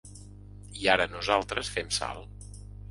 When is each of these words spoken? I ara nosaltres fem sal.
I 0.85 0.89
ara 0.95 1.07
nosaltres 1.13 1.71
fem 1.77 1.95
sal. 2.01 2.29